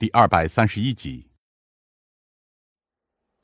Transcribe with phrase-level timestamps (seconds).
[0.00, 1.26] 第二百三十一集。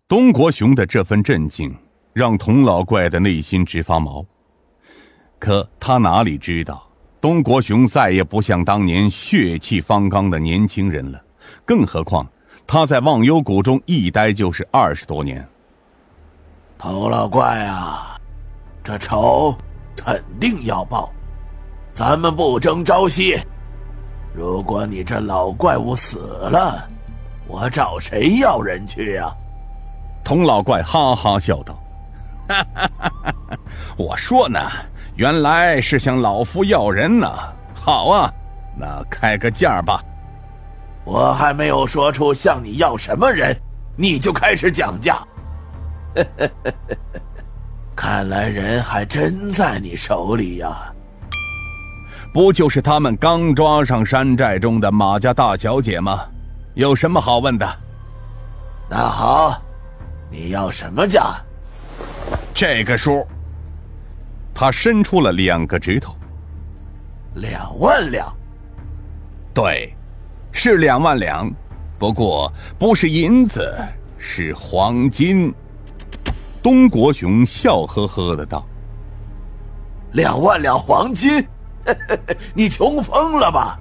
[0.06, 1.77] 东国雄的这份镇静，
[2.12, 4.25] 让童老怪的内心直发毛。
[5.40, 6.88] 可他哪里知道，
[7.21, 11.21] 东国雄再也不像当年血气方刚的年轻人了。
[11.64, 12.25] 更何况，
[12.64, 15.45] 他在忘忧谷中一待就是二十多年。
[16.79, 18.16] 童老怪啊，
[18.84, 19.59] 这仇
[19.96, 21.12] 肯定要报，
[21.95, 23.41] 咱们不争朝夕。
[24.35, 26.89] 如果你这老怪物死了，
[27.46, 29.32] 我找谁要人去呀？
[30.25, 31.79] 童老怪哈哈笑道
[32.48, 33.58] ：“哈哈哈哈
[33.97, 34.58] 我说呢，
[35.14, 37.28] 原来是向老夫要人呢。
[37.75, 38.33] 好啊，
[38.77, 40.03] 那开个价吧。
[41.05, 43.55] 我还没有说出向你要什么人，
[43.97, 45.19] 你就开始讲价。
[47.94, 50.94] 看来人还真在你手里呀。
[52.34, 56.20] 不就是他们刚抓上山寨中的马家大小姐吗？
[56.74, 57.64] 有什么好问的？
[58.91, 59.62] 那好。”
[60.28, 61.36] 你要什么价？
[62.52, 63.24] 这个数。
[64.52, 66.16] 他伸出了两个指头。
[67.36, 68.26] 两万两。
[69.54, 69.94] 对，
[70.50, 71.48] 是两万两，
[72.00, 73.72] 不过不是银子，
[74.19, 75.54] 是黄金。
[76.60, 78.66] 东国雄笑呵呵的道
[80.14, 81.46] ：“两万两黄金，
[82.54, 83.78] 你穷疯了吧？”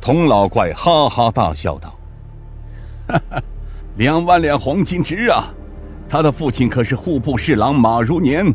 [0.00, 1.98] 童老怪哈哈大笑道
[3.08, 3.42] ：“哈哈。”
[3.96, 5.52] 两万两黄金值啊！
[6.08, 8.54] 他的父亲可是户部侍郎马如年，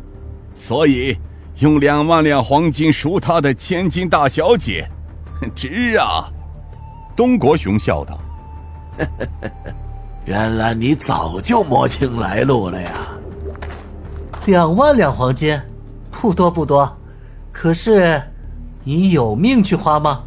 [0.55, 1.17] 所以
[1.59, 4.89] 用两万两黄金赎他的千金大小姐，
[5.53, 6.31] 值啊！
[7.13, 8.17] 东国雄笑道：
[10.23, 12.91] “原来你早就摸清来路了呀！
[14.45, 15.61] 两万两黄金，
[16.09, 16.97] 不多不多，
[17.53, 18.21] 可是
[18.83, 20.23] 你有命去花吗？”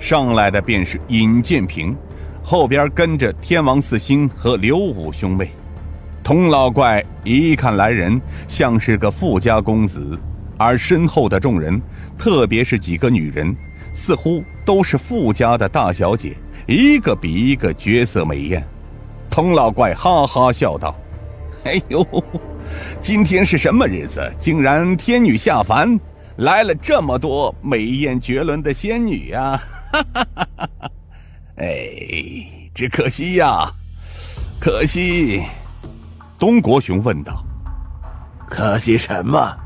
[0.00, 1.96] 上来的便是尹建平。
[2.42, 5.50] 后边跟着天王四星和刘武兄妹，
[6.24, 10.18] 童老怪一看来人像是个富家公子，
[10.56, 11.78] 而身后的众人，
[12.16, 13.54] 特别是几个女人，
[13.92, 16.34] 似乎都是富家的大小姐，
[16.66, 18.66] 一个比一个绝色美艳。
[19.28, 20.96] 童老怪哈哈笑道
[21.64, 22.02] ：“哎呦，
[23.00, 24.32] 今天是什么日子？
[24.38, 25.98] 竟然天女下凡，
[26.36, 29.60] 来了这么多美艳绝伦的仙女呀！”
[29.92, 30.90] 哈哈哈哈哈。
[31.56, 31.66] 哎，
[32.74, 33.70] 只可惜呀，
[34.60, 35.42] 可惜。
[36.38, 37.44] 东国雄问道
[38.48, 39.56] ：“可惜什么？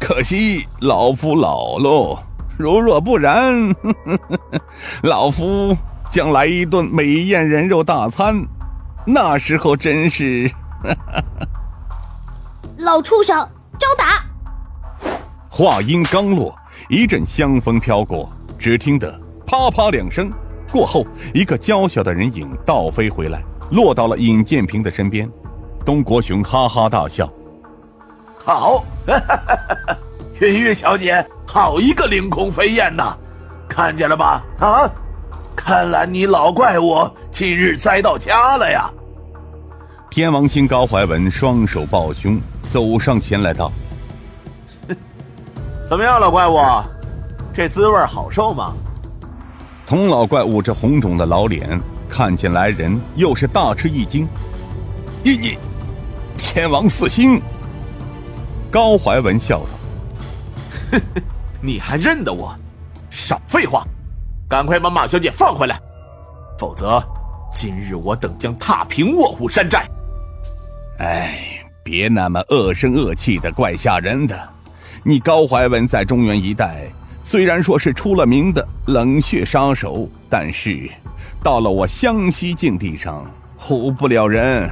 [0.00, 2.18] 可惜老夫老喽。
[2.58, 3.74] 如若不然，
[5.04, 5.76] 老夫
[6.10, 8.44] 将来一顿美艳人肉大餐，
[9.06, 10.50] 那时候真是……
[12.82, 13.38] 老畜生，
[13.78, 14.24] 招打！”
[15.48, 16.52] 话音刚落，
[16.88, 20.32] 一阵香风飘过，只听得啪啪两声。
[20.72, 25.30] 过后，一个娇小的人影倒飞回来，落到了尹建平的身边。
[25.84, 27.30] 东国雄哈哈大笑
[28.44, 28.82] ：“好，
[30.40, 33.16] 云月小姐，好一个凌空飞燕呐！
[33.68, 34.42] 看见了吧？
[34.58, 34.90] 啊，
[35.54, 38.90] 看来你老怪物今日栽到家了呀！”
[40.10, 42.40] 天王星高怀文双手抱胸，
[42.70, 43.70] 走上前来道
[45.88, 46.58] ：“怎么样，老怪物，
[47.52, 48.72] 这滋味好受吗？”
[49.86, 54.26] 童老怪物着红肿的老脸，看见来人，又是大吃一惊。
[55.22, 55.58] 你你，
[56.38, 57.40] 天王四星。
[58.70, 59.68] 高怀文笑道
[60.92, 61.22] ：“呵呵，
[61.60, 62.54] 你还认得我？
[63.10, 63.84] 少废话，
[64.48, 65.78] 赶快把马小姐放回来，
[66.58, 67.02] 否则
[67.52, 69.86] 今日我等将踏平卧虎山寨。”
[71.00, 71.51] 哎，
[71.82, 74.48] 别那么恶声恶气的，怪吓人的。
[75.02, 76.86] 你高怀文在中原一带。
[77.22, 80.90] 虽然说是出了名的冷血杀手，但是
[81.42, 83.24] 到了我湘西境地上，
[83.58, 84.68] 唬不了人。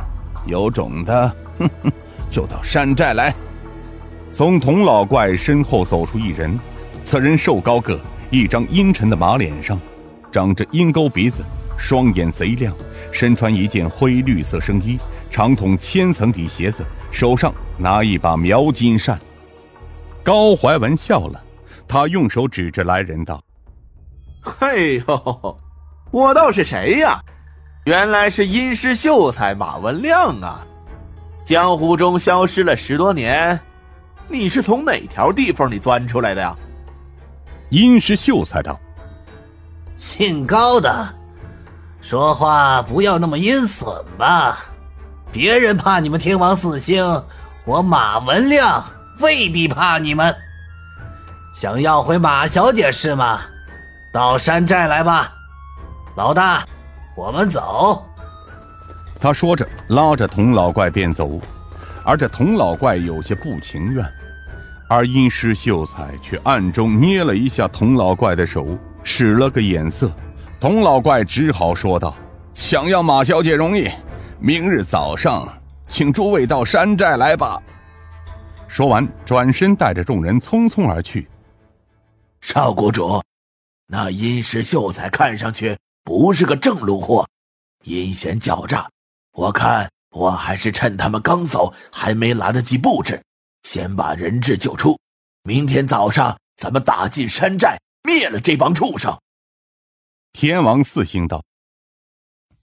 [0.46, 1.92] 有种的，哼哼，
[2.30, 3.32] 就到山寨来。
[4.32, 6.58] 从童老怪身后走出一人，
[7.04, 7.98] 此人瘦高个，
[8.30, 9.80] 一张阴沉的马脸上
[10.32, 11.44] 长着鹰钩鼻子，
[11.76, 12.74] 双眼贼亮，
[13.12, 14.98] 身穿一件灰绿色生衣，
[15.30, 19.18] 长筒千层底鞋子，手上拿一把描金扇。
[20.22, 21.42] 高怀文笑了。
[21.88, 23.42] 他用手指着来人道
[24.40, 25.60] ：“嘿呦，
[26.12, 27.20] 我道是谁呀？
[27.84, 30.64] 原来是阴师秀才马文亮啊！
[31.44, 33.58] 江湖中消失了十多年，
[34.28, 36.56] 你是从哪条地缝里钻出来的呀？”
[37.70, 38.78] 阴师秀才道
[39.98, 41.12] ：“姓高的，
[42.00, 44.58] 说话不要那么阴损吧。
[45.32, 47.04] 别人怕你们天王四星，
[47.64, 48.84] 我马文亮
[49.20, 50.34] 未必怕你们。”
[51.54, 53.40] 想要回马小姐是吗？
[54.12, 55.32] 到山寨来吧。
[56.16, 56.64] 老大，
[57.14, 58.04] 我们走。
[59.20, 61.40] 他说着，拉着童老怪便走，
[62.04, 64.04] 而这童老怪有些不情愿，
[64.88, 70.10] 而阴尸秀才却暗中捏了一下童老怪的手，使了个眼色。
[70.60, 72.14] 童老怪只好说道
[72.52, 73.88] ：“想要马小姐容易，
[74.38, 75.48] 明日早上
[75.88, 77.58] 请诸位到山寨来吧。”
[78.68, 81.26] 说完，转身带着众人匆匆而去。
[82.42, 83.22] 少谷主，
[83.86, 85.74] 那阴尸秀才看上去
[86.04, 87.26] 不是个正路货，
[87.84, 88.86] 阴险狡诈。
[89.32, 93.18] 我看我还是趁他们刚走，还没来得及布置，
[93.62, 94.94] 先把人质救出。
[95.42, 99.18] 明天早上咱们打进山寨，灭了这帮畜生。
[100.32, 101.44] 天王四星道：“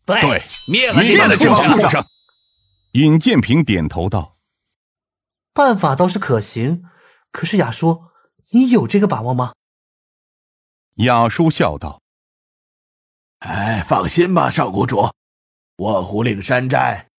[0.06, 2.06] 对，灭了这帮畜生。”
[2.94, 4.38] 尹建平点头道。
[5.54, 6.84] 办法倒是可行，
[7.32, 8.06] 可是雅叔，
[8.50, 9.54] 你有这个把握吗？
[10.96, 12.02] 雅叔笑道
[13.40, 15.12] ：“哎，放心吧，少谷主，
[15.78, 17.10] 卧虎岭山寨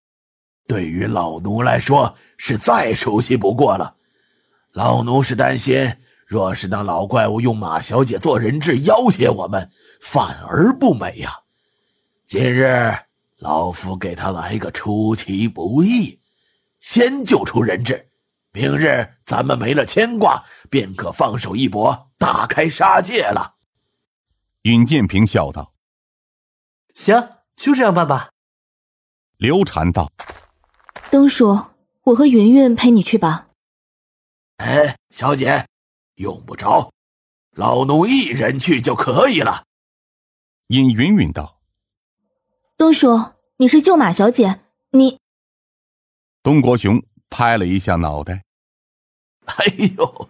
[0.66, 3.96] 对于老奴来说是再熟悉不过了。
[4.72, 5.96] 老奴是担心，
[6.28, 9.70] 若是那老怪物用马小姐做人质要挟我们，
[10.02, 11.32] 反而不美呀。
[12.26, 12.94] 今日
[13.38, 16.20] 老夫给他来个出其不意，
[16.80, 18.10] 先救出人质。”
[18.52, 23.54] 明日咱们没了牵挂，便可放手一搏，大开杀戒了。
[24.62, 25.72] 尹建平笑道
[26.92, 28.30] ：“行，就这样办吧。”
[29.38, 30.10] 刘禅道
[31.10, 31.58] ：“东叔，
[32.02, 33.48] 我和云云陪你去吧。”
[34.58, 35.67] 哎，小姐，
[36.18, 36.92] 用不着，
[37.52, 39.64] 老奴一人去就可以了。
[40.68, 41.60] 尹云云道
[42.76, 44.60] ：“东叔，你是救马小姐，
[44.90, 45.18] 你……”
[46.42, 48.44] 东国雄拍了一下脑袋。
[49.44, 49.64] 哎
[49.96, 50.28] 呦，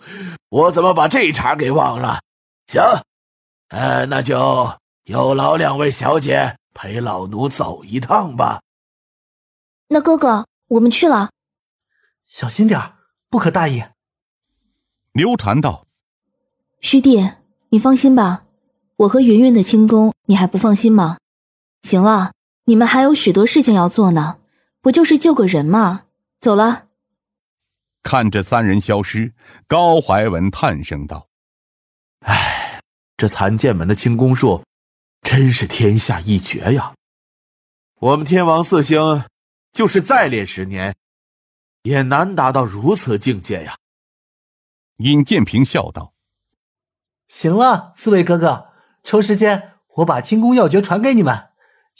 [0.50, 2.20] 我怎么把这茬给忘了？
[2.66, 2.82] 行，
[3.68, 8.60] 呃，那就有劳两位小姐陪老奴走一趟吧。
[9.88, 11.30] 那哥哥，我们去了，
[12.26, 12.94] 小心点
[13.30, 13.82] 不可大意。
[15.12, 15.86] 刘禅道
[16.80, 17.32] ：“师弟，
[17.70, 18.44] 你放心吧，
[18.96, 21.18] 我和云云的轻功，你还不放心吗？
[21.82, 22.32] 行了，
[22.64, 24.38] 你们还有许多事情要做呢，
[24.80, 26.04] 不就是救个人吗？
[26.40, 26.88] 走了。”
[28.04, 29.32] 看着三人消失，
[29.66, 31.26] 高怀文叹声道
[32.24, 32.80] ：“唉，
[33.16, 34.62] 这残剑门的轻功术，
[35.22, 36.94] 真是天下一绝呀！
[38.00, 39.24] 我们天王四星，
[39.72, 40.94] 就是再练十年，
[41.82, 43.74] 也难达到如此境界呀。”
[44.98, 46.12] 尹建平笑道
[47.28, 48.72] ：“行了，四位哥哥，
[49.04, 51.50] 抽时间我把轻功要诀传给你们，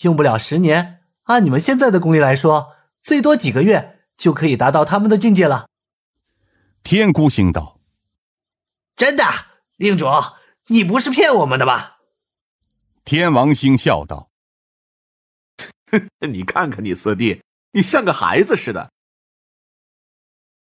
[0.02, 5.68] 用不了十年，按你们现在的功力来说，最多几个月就可以达到他们的境界了。”
[6.82, 7.78] 天孤星道
[8.96, 9.24] ：“真的，
[9.76, 10.06] 令主，
[10.66, 11.98] 你不是骗我们的吧？”
[13.04, 14.30] 天王星笑道
[16.28, 17.42] ：“你看看你四弟，
[17.72, 18.90] 你像个孩子似的，